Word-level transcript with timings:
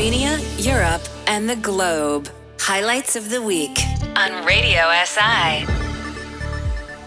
Slovenia, 0.00 0.64
Europe, 0.64 1.02
and 1.26 1.46
the 1.46 1.56
globe. 1.56 2.30
Highlights 2.58 3.16
of 3.16 3.28
the 3.28 3.42
week 3.42 3.78
on 4.16 4.46
Radio 4.46 4.80
SI. 5.04 5.66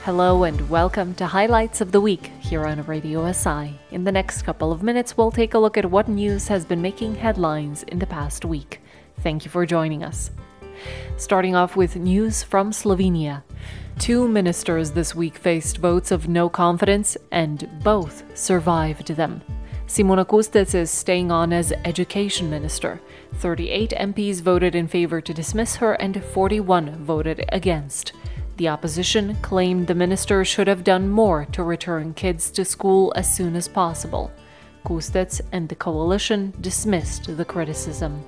Hello 0.03 0.43
and 0.43 0.69
welcome 0.69 1.15
to 1.15 1.25
Highlights 1.25 1.81
of 1.81 1.91
the 1.91 1.99
Week 1.99 2.29
here 2.39 2.67
on 2.67 2.85
Radio 2.85 3.31
SI. 3.31 3.79
In 3.89 4.03
the 4.03 4.11
next 4.11 4.43
couple 4.43 4.71
of 4.71 4.83
minutes, 4.83 5.17
we'll 5.17 5.31
take 5.31 5.55
a 5.55 5.57
look 5.57 5.75
at 5.75 5.89
what 5.89 6.07
news 6.07 6.47
has 6.49 6.65
been 6.65 6.83
making 6.83 7.15
headlines 7.15 7.81
in 7.81 7.97
the 7.97 8.05
past 8.05 8.45
week. 8.45 8.79
Thank 9.21 9.43
you 9.43 9.49
for 9.49 9.65
joining 9.65 10.03
us. 10.03 10.29
Starting 11.17 11.55
off 11.55 11.75
with 11.75 11.95
news 11.95 12.43
from 12.43 12.69
Slovenia. 12.69 13.41
Two 13.97 14.27
ministers 14.27 14.91
this 14.91 15.15
week 15.15 15.39
faced 15.39 15.79
votes 15.79 16.11
of 16.11 16.27
no 16.27 16.47
confidence, 16.47 17.17
and 17.31 17.67
both 17.83 18.23
survived 18.37 19.07
them. 19.07 19.41
Simona 19.87 20.25
Kustec 20.25 20.73
is 20.73 20.89
staying 20.89 21.29
on 21.29 21.51
as 21.51 21.73
Education 21.83 22.49
Minister. 22.49 23.01
38 23.35 23.91
MPs 23.91 24.41
voted 24.41 24.75
in 24.75 24.87
favour 24.87 25.19
to 25.19 25.33
dismiss 25.33 25.75
her, 25.75 25.93
and 25.93 26.23
41 26.23 27.03
voted 27.03 27.43
against. 27.49 28.13
The 28.57 28.69
opposition 28.69 29.35
claimed 29.41 29.87
the 29.87 29.95
minister 29.95 30.45
should 30.45 30.67
have 30.67 30.83
done 30.83 31.09
more 31.09 31.45
to 31.51 31.63
return 31.63 32.13
kids 32.13 32.49
to 32.51 32.63
school 32.63 33.11
as 33.15 33.35
soon 33.35 33.55
as 33.55 33.67
possible. 33.67 34.31
Kustec 34.85 35.41
and 35.51 35.67
the 35.67 35.75
coalition 35.75 36.53
dismissed 36.61 37.35
the 37.35 37.45
criticism. 37.45 38.23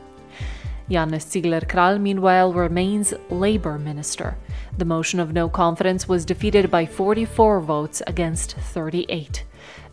Janez 0.90 1.26
Cigler 1.26 1.66
Kralj, 1.66 2.00
meanwhile, 2.00 2.54
remains 2.54 3.14
Labour 3.30 3.80
Minister. 3.80 4.38
The 4.78 4.86
motion 4.86 5.20
of 5.20 5.34
no 5.34 5.50
confidence 5.50 6.08
was 6.08 6.26
defeated 6.26 6.70
by 6.70 6.86
44 6.86 7.62
votes 7.62 8.02
against 8.06 8.56
38. 8.56 9.44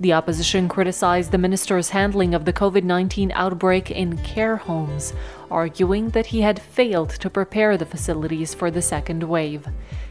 The 0.02 0.14
opposition 0.14 0.68
criticized 0.68 1.30
the 1.30 1.38
minister's 1.38 1.90
handling 1.90 2.34
of 2.34 2.44
the 2.44 2.52
COVID 2.52 2.82
19 2.82 3.30
outbreak 3.36 3.88
in 3.88 4.18
care 4.18 4.56
homes, 4.56 5.12
arguing 5.48 6.08
that 6.08 6.26
he 6.26 6.40
had 6.40 6.60
failed 6.60 7.10
to 7.10 7.30
prepare 7.30 7.76
the 7.76 7.86
facilities 7.86 8.52
for 8.52 8.68
the 8.68 8.82
second 8.82 9.22
wave. 9.22 9.64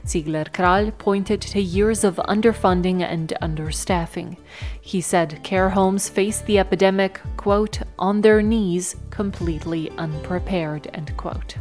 Cigler 0.06 0.50
Kralj 0.50 0.98
pointed 0.98 1.42
to 1.42 1.59
years 1.59 2.06
of 2.06 2.16
underfunding 2.16 3.02
and 3.02 3.33
understaffing. 3.42 4.38
He 4.80 5.02
said 5.02 5.44
care 5.44 5.72
homes 5.72 6.08
faced 6.08 6.45
the 6.45 6.58
epidemic, 6.58 7.20
quote, 7.36 7.81
on 8.00 8.22
their 8.22 8.42
knees, 8.42 8.95
completely 9.09 9.89
unprepared, 9.98 10.89
end 10.94 11.17
quote. 11.17 11.58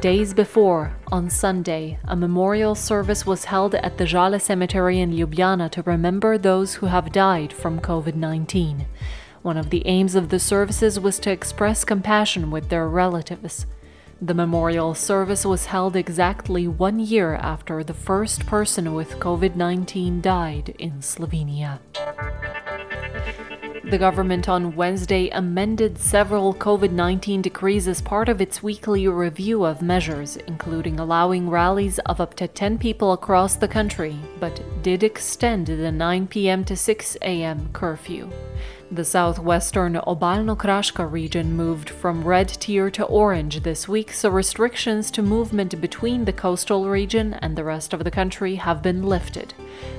Days 0.00 0.34
before, 0.34 0.96
on 1.12 1.28
Sunday, 1.30 1.98
a 2.08 2.16
memorial 2.16 2.74
service 2.74 3.26
was 3.26 3.44
held 3.44 3.74
at 3.74 3.98
the 3.98 4.04
Žale 4.04 4.40
Cemetery 4.40 4.98
in 4.98 5.12
Ljubljana 5.12 5.70
to 5.70 5.82
remember 5.82 6.38
those 6.38 6.74
who 6.74 6.86
have 6.86 7.12
died 7.12 7.52
from 7.52 7.80
COVID 7.80 8.14
19. 8.14 8.86
One 9.42 9.56
of 9.56 9.70
the 9.70 9.86
aims 9.86 10.14
of 10.14 10.30
the 10.30 10.38
services 10.38 10.98
was 10.98 11.18
to 11.20 11.30
express 11.30 11.84
compassion 11.84 12.50
with 12.50 12.68
their 12.68 12.88
relatives. 12.88 13.66
The 14.20 14.34
memorial 14.34 14.94
service 14.94 15.44
was 15.44 15.66
held 15.66 15.94
exactly 15.94 16.66
one 16.66 16.98
year 16.98 17.34
after 17.34 17.84
the 17.84 17.94
first 17.94 18.46
person 18.46 18.94
with 18.94 19.20
COVID 19.20 19.56
19 19.56 20.20
died 20.20 20.74
in 20.78 21.00
Slovenia. 21.00 21.80
The 23.92 23.98
government 23.98 24.48
on 24.48 24.74
Wednesday 24.74 25.28
amended 25.28 25.98
several 25.98 26.54
COVID 26.54 26.92
19 26.92 27.42
decrees 27.42 27.86
as 27.86 28.00
part 28.00 28.30
of 28.30 28.40
its 28.40 28.62
weekly 28.62 29.06
review 29.06 29.66
of 29.66 29.82
measures, 29.82 30.36
including 30.46 30.98
allowing 30.98 31.50
rallies 31.50 31.98
of 32.06 32.18
up 32.18 32.32
to 32.36 32.48
10 32.48 32.78
people 32.78 33.12
across 33.12 33.54
the 33.54 33.68
country, 33.68 34.16
but 34.40 34.62
did 34.82 35.02
extend 35.02 35.66
the 35.66 35.92
9 35.92 36.26
p.m. 36.28 36.64
to 36.64 36.74
6 36.74 37.16
a.m. 37.20 37.68
curfew. 37.74 38.30
The 38.92 39.06
southwestern 39.06 39.94
Obalno-Kraška 39.94 41.10
region 41.10 41.56
moved 41.56 41.88
from 41.88 42.24
red 42.24 42.48
tier 42.48 42.90
to 42.90 43.04
orange 43.04 43.60
this 43.62 43.88
week, 43.88 44.12
so 44.12 44.28
restrictions 44.28 45.10
to 45.12 45.22
movement 45.22 45.80
between 45.80 46.26
the 46.26 46.32
coastal 46.34 46.86
region 46.86 47.32
and 47.32 47.56
the 47.56 47.64
rest 47.64 47.94
of 47.94 48.04
the 48.04 48.10
country 48.10 48.56
have 48.56 48.82
been 48.82 49.02
lifted. 49.02 49.54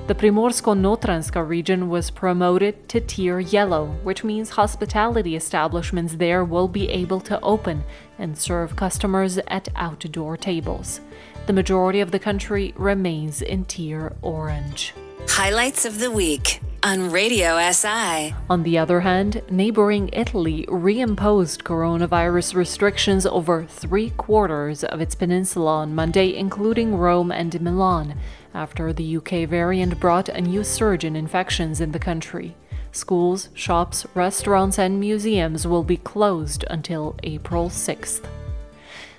The 0.06 0.13
Primorsko-Notranjska 0.13 1.41
region 1.44 1.90
was 1.90 2.12
promoted 2.12 2.88
to 2.90 3.01
tier 3.01 3.40
yellow, 3.40 3.88
which 4.03 4.23
means 4.23 4.51
hospitality 4.51 5.35
establishments 5.35 6.13
there 6.18 6.45
will 6.45 6.68
be 6.68 6.88
able 6.89 7.22
to 7.22 7.41
open 7.41 7.84
and 8.19 8.38
serve 8.38 8.75
customers 8.75 9.39
at 9.47 9.69
outdoor 9.75 10.38
tables. 10.38 11.01
The 11.47 11.53
majority 11.53 12.00
of 12.00 12.12
the 12.12 12.19
country 12.19 12.75
remains 12.78 13.41
in 13.41 13.66
tier 13.66 14.13
orange. 14.22 14.94
Highlights 15.29 15.84
of 15.84 15.97
the 15.97 16.12
week 16.12 16.62
on 16.83 17.09
Radio 17.09 17.57
SI. 17.71 18.35
On 18.49 18.63
the 18.63 18.77
other 18.77 18.99
hand, 18.99 19.41
neighboring 19.49 20.09
Italy 20.11 20.66
reimposed 20.67 21.63
coronavirus 21.63 22.55
restrictions 22.55 23.25
over 23.25 23.63
three 23.63 24.09
quarters 24.09 24.83
of 24.83 24.99
its 24.99 25.16
peninsula 25.16 25.77
on 25.77 25.95
Monday, 25.95 26.35
including 26.35 26.95
Rome 26.95 27.31
and 27.31 27.61
Milan, 27.61 28.17
after 28.53 28.91
the 28.91 29.16
UK 29.16 29.47
variant 29.47 29.97
brought 29.97 30.27
a 30.27 30.41
new 30.41 30.61
surge 30.61 31.05
in 31.05 31.16
infections 31.16 31.79
in 31.79 31.94
the 31.94 31.99
country. 31.99 32.53
Schools, 32.91 33.47
shops, 33.53 34.05
restaurants, 34.13 34.77
and 34.77 35.00
museums 35.00 35.65
will 35.65 35.83
be 35.83 35.97
closed 35.97 36.65
until 36.69 37.15
April 37.23 37.69
6th. 37.69 38.27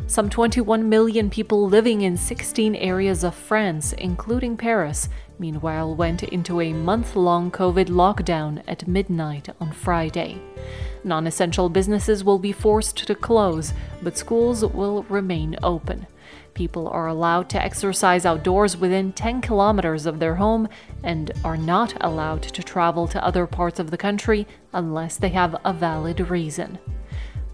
Some 0.07 0.29
21 0.29 0.87
million 0.89 1.31
people 1.31 1.67
living 1.67 2.03
in 2.03 2.19
16 2.19 2.75
areas 2.75 3.25
of 3.25 3.35
France, 3.35 3.95
including 3.95 4.57
Paris, 4.57 5.09
meanwhile 5.39 5.95
went 5.95 6.23
into 6.23 6.61
a 6.61 6.73
month 6.73 7.17
long 7.17 7.51
COVID 7.51 7.87
lockdown 7.87 8.63
at 8.67 8.89
midnight 8.89 9.49
on 9.61 9.73
Friday. 9.73 10.41
Non 11.03 11.27
essential 11.27 11.69
businesses 11.69 12.25
will 12.25 12.39
be 12.39 12.53
forced 12.53 12.97
to 13.07 13.15
close, 13.15 13.73
but 14.03 14.17
schools 14.17 14.65
will 14.65 15.03
remain 15.05 15.57
open. 15.63 16.07
People 16.55 16.89
are 16.89 17.09
allowed 17.09 17.51
to 17.51 17.63
exercise 17.63 18.25
outdoors 18.25 18.77
within 18.77 19.13
10 19.13 19.41
kilometers 19.41 20.07
of 20.07 20.21
their 20.21 20.37
home 20.37 20.69
and 21.03 21.33
are 21.45 21.57
not 21.57 21.95
allowed 22.01 22.43
to 22.43 22.63
travel 22.63 23.09
to 23.09 23.25
other 23.25 23.47
parts 23.47 23.81
of 23.81 23.91
the 23.91 23.99
country 23.99 24.47
unless 24.73 25.17
they 25.17 25.31
have 25.31 25.57
a 25.65 25.73
valid 25.73 26.31
reason. 26.31 26.79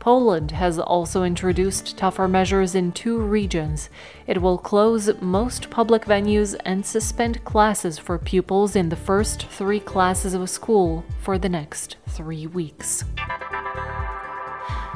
Poland 0.00 0.52
has 0.52 0.78
also 0.78 1.22
introduced 1.24 1.98
tougher 1.98 2.26
measures 2.26 2.74
in 2.74 2.90
two 2.90 3.18
regions. 3.18 3.90
It 4.26 4.40
will 4.40 4.56
close 4.56 5.10
most 5.20 5.68
public 5.68 6.06
venues 6.06 6.56
and 6.64 6.84
suspend 6.84 7.44
classes 7.44 7.98
for 7.98 8.18
pupils 8.18 8.74
in 8.74 8.88
the 8.88 8.96
first 8.96 9.46
three 9.46 9.78
classes 9.78 10.32
of 10.32 10.40
a 10.40 10.46
school 10.46 11.04
for 11.20 11.38
the 11.38 11.50
next 11.50 11.96
three 12.08 12.46
weeks. 12.46 13.04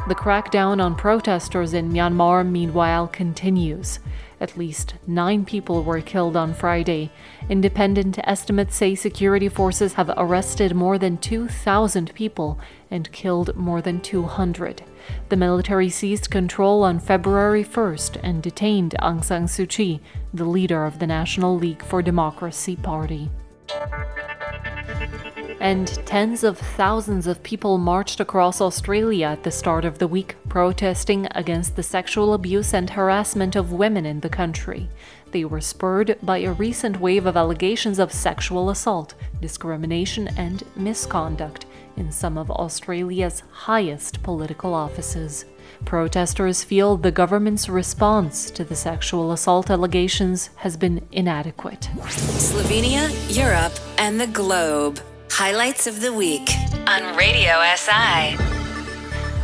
The 0.07 0.15
crackdown 0.15 0.85
on 0.85 0.97
protesters 0.97 1.73
in 1.73 1.91
Myanmar, 1.91 2.47
meanwhile, 2.47 3.09
continues. 3.09 4.01
At 4.39 4.59
least 4.59 4.97
nine 5.07 5.47
people 5.47 5.83
were 5.83 6.03
killed 6.03 6.37
on 6.37 6.53
Friday. 6.53 7.11
Independent 7.49 8.19
estimates 8.25 8.77
say 8.77 8.95
security 8.97 9.49
forces 9.49 9.95
have 9.95 10.13
arrested 10.15 10.75
more 10.75 10.99
than 10.99 11.17
2,000 11.17 12.15
people 12.15 12.59
and 12.91 13.11
killed 13.13 13.57
more 13.57 13.81
than 13.81 14.03
200. 14.03 14.83
The 15.31 15.37
military 15.37 15.89
seized 15.89 16.31
control 16.31 16.83
on 16.83 17.01
February 17.01 17.65
1st 17.65 18.21
and 18.23 18.43
detained 18.43 18.95
Aung 19.01 19.25
San 19.25 19.47
Suu 19.47 19.67
Kyi, 19.67 20.03
the 20.35 20.45
leader 20.45 20.85
of 20.85 20.99
the 20.99 21.07
National 21.07 21.57
League 21.57 21.83
for 21.83 22.03
Democracy 22.03 22.77
Party 22.77 23.31
and 25.65 25.89
tens 26.05 26.45
of 26.45 26.59
thousands 26.59 27.27
of 27.27 27.43
people 27.43 27.79
marched 27.79 28.21
across 28.21 28.61
Australia 28.61 29.29
at 29.29 29.45
the 29.45 29.51
start 29.51 29.87
of 29.87 29.99
the 29.99 30.07
week, 30.07 30.37
protesting 30.47 31.27
against 31.31 31.75
the 31.75 31.83
sexual 31.83 32.35
abuse 32.35 32.75
and 32.75 32.91
harassment 32.91 33.57
of 33.57 33.73
women 33.73 34.05
in 34.05 34.21
the 34.21 34.29
country. 34.29 34.91
They 35.31 35.47
were 35.47 35.63
spurred 35.63 36.19
by 36.23 36.41
a 36.41 36.53
recent 36.53 37.01
wave 37.01 37.25
of 37.25 37.39
allegations 37.39 37.99
of 37.99 38.13
sexual 38.13 38.69
assault, 38.69 39.15
discrimination, 39.41 40.29
and 40.37 40.63
misconduct 40.77 41.65
in 41.97 42.13
some 42.13 42.37
of 42.37 42.51
Australia's 42.51 43.43
highest 43.51 44.23
political 44.23 44.75
offices. 44.75 45.47
Protesters 45.87 46.63
feel 46.63 46.99
the 46.99 47.11
government's 47.11 47.71
response 47.71 48.51
to 48.51 48.65
the 48.65 48.77
sexual 48.77 49.33
assault 49.33 49.71
allegations 49.71 50.51
has 50.57 50.77
been 50.77 51.09
inadequate. 51.11 51.89
Slovenia, 52.03 53.09
Europe, 53.35 53.73
and 53.97 54.21
the 54.21 54.27
globe. 54.27 55.01
Highlights 55.37 55.89
of 55.89 56.01
the 56.01 56.13
week 56.13 56.49
on 56.87 57.17
Radio 57.17 57.61
SI. 57.75 58.37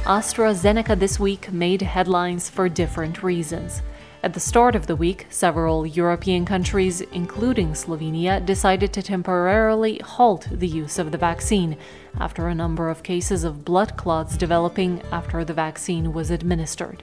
AstraZeneca 0.04 0.96
this 0.96 1.19
week 1.19 1.52
made 1.52 1.82
headlines 1.82 2.48
for 2.48 2.69
different 2.69 3.25
reasons. 3.25 3.82
At 4.22 4.32
the 4.32 4.38
start 4.38 4.76
of 4.76 4.87
the 4.87 4.94
week, 4.94 5.26
several 5.31 5.84
European 5.84 6.44
countries, 6.44 7.00
including 7.00 7.72
Slovenia, 7.72 8.38
decided 8.46 8.92
to 8.92 9.02
temporarily 9.02 9.98
halt 9.98 10.46
the 10.52 10.69
use 10.69 11.00
of 11.00 11.10
the 11.10 11.19
vaccine 11.19 11.76
after 12.20 12.46
a 12.46 12.54
number 12.54 12.88
of 12.88 13.02
cases 13.02 13.42
of 13.42 13.64
blood 13.64 13.96
clots 13.96 14.37
developing 14.37 15.02
after 15.10 15.44
the 15.44 15.54
vaccine 15.54 16.12
was 16.12 16.31
administered. 16.31 17.02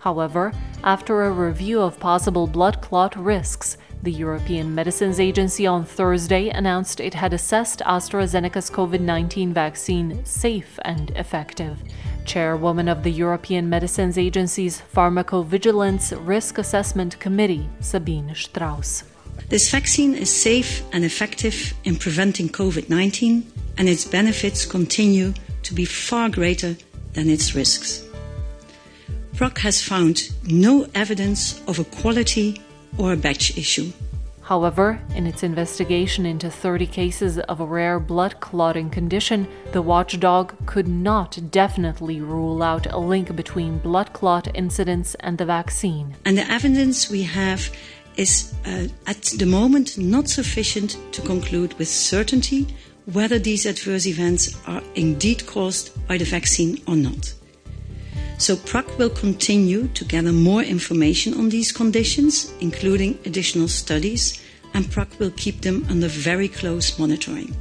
However, 0.00 0.52
after 0.84 1.24
a 1.24 1.30
review 1.30 1.80
of 1.80 1.98
possible 1.98 2.46
blood 2.46 2.82
clot 2.82 3.16
risks, 3.16 3.78
the 4.02 4.12
European 4.12 4.74
Medicines 4.74 5.18
Agency 5.18 5.66
on 5.66 5.84
Thursday 5.84 6.48
announced 6.50 7.00
it 7.00 7.14
had 7.14 7.32
assessed 7.32 7.80
AstraZeneca's 7.80 8.70
COVID 8.70 9.00
19 9.00 9.52
vaccine 9.52 10.24
safe 10.24 10.78
and 10.82 11.10
effective. 11.10 11.82
Chairwoman 12.24 12.88
of 12.88 13.02
the 13.02 13.10
European 13.10 13.68
Medicines 13.68 14.18
Agency's 14.18 14.82
Pharmacovigilance 14.94 16.16
Risk 16.26 16.58
Assessment 16.58 17.18
Committee, 17.18 17.68
Sabine 17.80 18.34
Straus. 18.34 19.04
This 19.48 19.70
vaccine 19.70 20.14
is 20.14 20.30
safe 20.30 20.84
and 20.92 21.04
effective 21.04 21.74
in 21.84 21.96
preventing 21.96 22.48
COVID 22.48 22.88
19, 22.88 23.50
and 23.78 23.88
its 23.88 24.04
benefits 24.04 24.66
continue 24.66 25.32
to 25.62 25.74
be 25.74 25.84
far 25.84 26.28
greater 26.28 26.76
than 27.14 27.28
its 27.28 27.54
risks. 27.54 28.04
PRAC 29.36 29.58
has 29.58 29.82
found 29.82 30.30
no 30.44 30.86
evidence 30.94 31.62
of 31.66 31.78
a 31.78 31.84
quality 31.84 32.60
or 32.96 33.12
a 33.12 33.16
batch 33.16 33.56
issue. 33.58 33.92
However, 34.48 34.98
in 35.14 35.26
its 35.26 35.42
investigation 35.42 36.24
into 36.24 36.50
30 36.50 36.86
cases 36.86 37.38
of 37.38 37.60
a 37.60 37.66
rare 37.66 38.00
blood 38.00 38.40
clotting 38.40 38.88
condition, 38.88 39.46
the 39.72 39.82
watchdog 39.82 40.54
could 40.64 40.88
not 40.88 41.38
definitely 41.50 42.22
rule 42.22 42.62
out 42.62 42.86
a 42.86 42.96
link 42.96 43.36
between 43.36 43.76
blood 43.76 44.14
clot 44.14 44.48
incidents 44.54 45.14
and 45.20 45.36
the 45.36 45.44
vaccine. 45.44 46.16
And 46.24 46.38
the 46.38 46.50
evidence 46.50 47.10
we 47.10 47.24
have 47.24 47.70
is 48.16 48.54
uh, 48.64 48.88
at 49.06 49.22
the 49.38 49.44
moment 49.44 49.98
not 49.98 50.28
sufficient 50.30 50.96
to 51.12 51.20
conclude 51.20 51.78
with 51.78 51.88
certainty 51.88 52.66
whether 53.12 53.38
these 53.38 53.66
adverse 53.66 54.06
events 54.06 54.56
are 54.66 54.82
indeed 54.94 55.46
caused 55.46 55.90
by 56.08 56.16
the 56.16 56.24
vaccine 56.24 56.82
or 56.86 56.96
not. 56.96 57.34
So 58.38 58.54
PRAC 58.54 58.98
will 58.98 59.10
continue 59.10 59.88
to 59.88 60.04
gather 60.04 60.32
more 60.32 60.62
information 60.62 61.34
on 61.34 61.48
these 61.48 61.72
conditions, 61.72 62.52
including 62.60 63.18
additional 63.26 63.66
studies, 63.66 64.40
and 64.74 64.88
PRAC 64.88 65.18
will 65.18 65.32
keep 65.32 65.62
them 65.62 65.84
under 65.90 66.06
very 66.06 66.46
close 66.46 67.00
monitoring. 67.00 67.56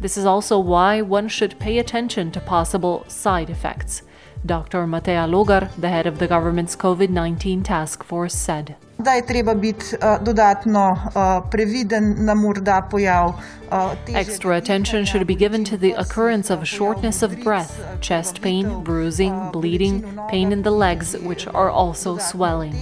This 0.00 0.16
is 0.16 0.24
also 0.24 0.58
why 0.58 1.02
one 1.02 1.28
should 1.28 1.58
pay 1.58 1.78
attention 1.78 2.32
to 2.32 2.40
possible 2.40 3.04
side 3.08 3.50
effects. 3.50 4.02
Dr. 4.44 4.86
Mateja 4.86 5.28
Logar, 5.28 5.70
the 5.78 5.90
head 5.90 6.06
of 6.06 6.18
the 6.18 6.26
government's 6.26 6.74
COVID 6.76 7.10
19 7.10 7.62
task 7.62 8.02
force, 8.02 8.34
said. 8.34 8.74
Da 8.98 9.10
je 9.10 9.26
treba 9.26 9.54
biti 9.54 9.84
uh, 9.94 10.24
dodatno 10.24 10.90
uh, 10.90 11.50
previden 11.50 12.14
na 12.18 12.34
morda 12.34 12.88
pojav. 12.90 13.28
Uh, 13.28 13.92
Extra 14.14 14.56
attention 14.56 15.06
should 15.06 15.26
be 15.26 15.34
given 15.34 15.64
to 15.64 15.76
the 15.76 15.94
occurrence 15.96 16.54
of 16.54 16.64
shortness 16.64 17.22
of 17.22 17.32
breath, 17.44 17.72
chest 18.00 18.42
pain, 18.42 18.84
bruising, 18.84 19.50
bleeding, 19.52 20.04
pain 20.30 20.52
in 20.52 20.62
the 20.62 20.70
legs, 20.70 21.16
which 21.26 21.46
are 21.46 21.70
also 21.70 22.18
swelling. 22.18 22.74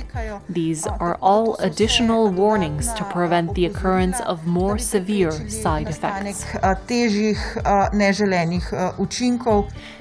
These 0.49 0.87
are 0.87 1.17
all 1.21 1.57
additional 1.61 2.29
warnings 2.29 2.93
to 2.95 3.05
prevent 3.05 3.55
the 3.55 3.67
occurrence 3.67 4.21
of 4.27 4.47
more 4.47 4.79
severe 4.79 5.33
side 5.49 5.89
effects. 5.89 6.45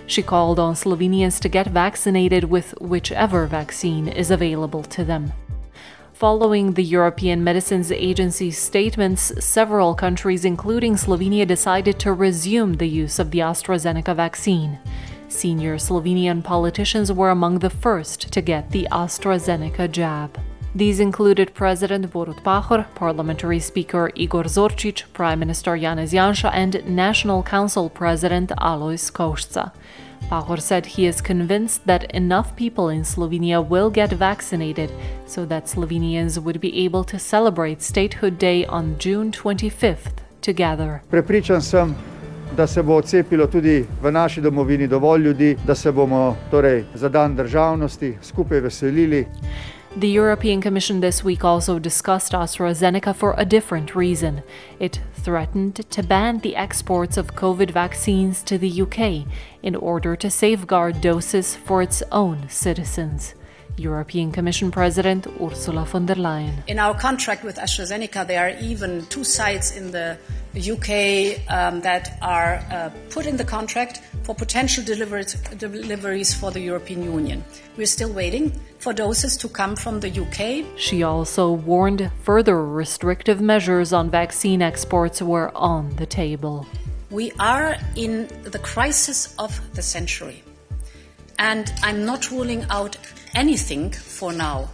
She 0.08 0.24
called 0.24 0.60
on 0.60 0.74
Slovenians 0.74 1.40
to 1.40 1.50
get 1.50 1.68
vaccinated 1.68 2.44
with 2.46 2.74
whichever 2.82 3.46
vaccine 3.46 4.08
is 4.08 4.32
available 4.32 4.82
to 4.84 5.04
them. 5.04 5.32
Following 6.20 6.74
the 6.74 6.84
European 6.84 7.46
Medicines 7.46 7.94
Agency's 7.94 8.58
statements, 8.58 9.32
several 9.42 9.96
countries, 9.96 10.44
including 10.44 10.96
Slovenia, 10.96 11.48
decided 11.48 11.98
to 12.00 12.12
resume 12.12 12.74
the 12.74 12.90
use 12.90 13.20
of 13.20 13.32
the 13.32 13.40
AstraZeneca 13.40 14.14
vaccine. 14.14 14.78
Senior 15.30 15.78
Slovenian 15.78 16.44
politicians 16.44 17.10
were 17.10 17.30
among 17.30 17.60
the 17.60 17.70
first 17.70 18.34
to 18.34 18.42
get 18.42 18.70
the 18.72 18.86
AstraZeneca 18.92 19.90
jab. 19.90 20.38
These 20.76 21.00
included 21.00 21.54
President 21.54 22.12
Borut 22.12 22.44
Pahor, 22.44 22.94
Parliamentary 22.96 23.62
Speaker 23.62 24.12
Igor 24.14 24.44
Zorčič, 24.44 25.04
Prime 25.14 25.40
Minister 25.40 25.78
Janez 25.78 26.12
Janša, 26.12 26.52
and 26.54 26.86
National 26.86 27.44
Council 27.44 27.90
President 27.90 28.52
Alojz 28.58 29.10
Kovšca. 29.10 29.72
Pahor 30.30 30.60
said 30.62 30.86
he 30.86 31.08
is 31.08 31.22
convinced 31.22 31.86
that 31.86 32.04
enough 32.14 32.56
people 32.56 32.90
in 32.90 33.04
Slovenia 33.04 33.62
will 33.62 33.90
get 33.90 34.12
vaccinated 34.12 34.92
so 35.26 35.46
that 35.46 35.68
Slovenians 35.68 36.38
would 36.38 36.60
be 36.60 36.86
able 36.86 37.04
to 37.06 37.18
celebrate 37.18 37.82
Statehood 37.82 38.38
Day 38.38 38.66
on 38.66 38.96
June 39.00 39.32
25th 39.32 40.22
together. 40.42 41.02
Prepričan 41.10 41.62
sem, 41.62 41.96
da 42.56 42.68
se 42.68 42.84
bo 42.84 43.02
cepilo 43.02 43.48
tudi 43.48 43.86
v 44.02 44.12
naši 44.12 44.42
domovini 44.42 44.88
dovolj 44.88 45.22
ljudi, 45.22 45.58
da 45.68 45.76
se 45.76 45.92
bomo 45.92 46.36
torej 46.52 46.84
za 46.94 47.10
dan 47.10 47.36
državnosti 47.36 48.18
skupaj 48.22 48.60
veselili. 48.60 49.26
The 49.96 50.08
European 50.08 50.62
Commission 50.62 51.00
this 51.00 51.24
week 51.24 51.44
also 51.44 51.80
discussed 51.80 52.34
AstraZeneca 52.34 53.16
for 53.16 53.34
a 53.38 53.44
different 53.44 53.96
reason. 53.96 54.44
It 54.80 55.02
threatened 55.16 55.90
to 55.90 56.04
ban 56.04 56.40
the 56.40 56.56
exports 56.56 57.18
of 57.18 57.34
COVID 57.34 57.72
vaccines 57.72 58.44
to 58.44 58.60
the 58.60 58.82
UK 58.84 59.26
in 59.64 59.76
order 59.76 60.16
to 60.16 60.30
safeguard 60.30 61.02
doses 61.02 61.56
for 61.56 61.82
its 61.82 62.04
own 62.12 62.48
citizens. 62.50 63.34
European 63.78 64.32
Commission 64.32 64.70
President 64.70 65.26
Ursula 65.42 65.86
von 65.86 66.06
der 66.06 66.16
Leyen. 66.16 66.64
In 66.68 66.78
our 66.78 66.94
contract 66.94 67.44
with 67.44 67.56
AstraZeneca, 67.56 68.28
there 68.28 68.46
are 68.46 68.60
even 68.62 69.06
two 69.08 69.24
sites 69.24 69.76
in 69.76 69.92
the 69.92 70.20
UK 70.56 71.40
um, 71.50 71.82
that 71.82 72.18
are 72.22 72.64
uh, 72.72 72.90
put 73.10 73.26
in 73.26 73.38
the 73.38 73.44
contract 73.44 74.02
for 74.24 74.34
potential 74.34 74.84
deliveries, 74.84 75.34
deliveries 75.58 76.34
for 76.34 76.52
the 76.52 76.60
European 76.60 77.04
Union. 77.04 77.44
We're 77.78 77.86
still 77.86 78.12
waiting 78.12 78.52
for 78.80 78.94
doses 78.94 79.38
to 79.38 79.50
come 79.50 79.76
from 79.76 80.00
the 80.00 80.10
UK. 80.10 80.66
She 80.78 81.04
also 81.04 81.52
warned 81.52 82.12
further 82.24 82.66
restrictive 82.66 83.42
measures 83.42 83.94
on 83.94 84.10
vaccine 84.10 84.62
exports 84.62 85.22
were 85.22 85.56
on 85.56 85.96
the 85.98 86.06
table. 86.06 86.66
We 87.12 87.32
are 87.40 87.78
in 87.96 88.28
the 88.44 88.60
crisis 88.60 89.36
of 89.38 89.60
the 89.74 89.82
century. 89.82 90.44
And 91.38 91.72
I'm 91.84 92.06
not 92.06 92.32
ruling 92.32 92.66
out 92.70 92.98
anything 93.34 93.92
for 93.92 94.34
now 94.34 94.70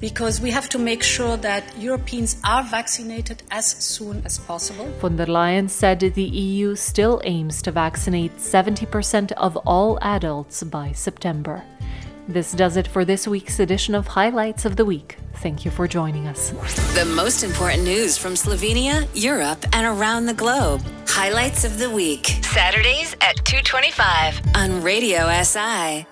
because 0.00 0.40
we 0.40 0.50
have 0.50 0.68
to 0.70 0.78
make 0.78 1.02
sure 1.02 1.36
that 1.38 1.64
Europeans 1.78 2.36
are 2.44 2.62
vaccinated 2.62 3.42
as 3.50 3.66
soon 3.66 4.22
as 4.24 4.38
possible. 4.38 4.86
Von 5.00 5.16
der 5.16 5.26
Leyen 5.26 5.68
said 5.68 6.00
the 6.00 6.22
EU 6.22 6.74
still 6.74 7.20
aims 7.24 7.62
to 7.62 7.70
vaccinate 7.70 8.36
70% 8.36 9.32
of 9.32 9.56
all 9.66 9.98
adults 10.02 10.62
by 10.62 10.92
September. 10.92 11.62
This 12.28 12.52
does 12.52 12.76
it 12.76 12.86
for 12.86 13.06
this 13.06 13.26
week's 13.26 13.58
edition 13.58 13.94
of 13.94 14.06
Highlights 14.06 14.66
of 14.66 14.76
the 14.76 14.84
Week. 14.84 15.16
Thank 15.36 15.64
you 15.64 15.70
for 15.70 15.88
joining 15.88 16.26
us. 16.26 16.50
The 16.94 17.06
most 17.06 17.42
important 17.42 17.84
news 17.84 18.18
from 18.18 18.34
Slovenia, 18.34 19.08
Europe, 19.14 19.64
and 19.72 19.86
around 19.86 20.26
the 20.26 20.34
globe. 20.34 20.82
Highlights 21.06 21.64
of 21.64 21.78
the 21.78 21.88
Week. 21.88 22.26
Saturdays 22.42 23.14
at 23.22 23.36
225 23.46 24.42
on 24.54 24.82
Radio 24.82 25.30
SI. 25.42 26.06